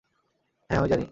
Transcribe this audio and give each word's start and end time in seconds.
হ্যা, 0.69 0.77
আমি 0.79 0.87
জানি। 0.87 0.99